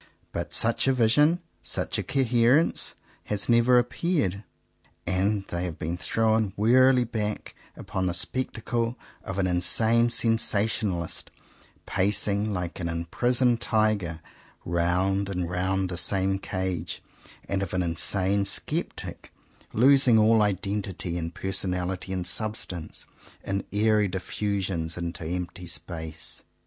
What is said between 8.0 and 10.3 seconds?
the spectacle of an insane